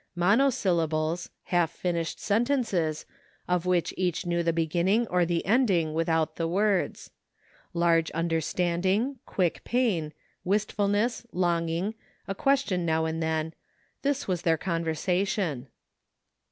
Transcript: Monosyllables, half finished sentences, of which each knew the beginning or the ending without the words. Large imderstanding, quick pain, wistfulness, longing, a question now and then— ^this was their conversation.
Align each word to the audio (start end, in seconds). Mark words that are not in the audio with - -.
Monosyllables, 0.15 1.29
half 1.43 1.69
finished 1.69 2.19
sentences, 2.19 3.05
of 3.47 3.67
which 3.67 3.93
each 3.95 4.25
knew 4.25 4.41
the 4.41 4.51
beginning 4.51 5.05
or 5.09 5.27
the 5.27 5.45
ending 5.45 5.93
without 5.93 6.37
the 6.37 6.47
words. 6.47 7.11
Large 7.75 8.11
imderstanding, 8.13 9.17
quick 9.27 9.63
pain, 9.63 10.11
wistfulness, 10.43 11.27
longing, 11.31 11.93
a 12.27 12.33
question 12.33 12.83
now 12.83 13.05
and 13.05 13.21
then— 13.21 13.53
^this 14.03 14.25
was 14.27 14.41
their 14.41 14.57
conversation. 14.57 15.67